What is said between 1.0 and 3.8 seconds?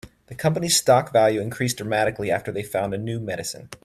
value increased dramatically after they found a new medicine.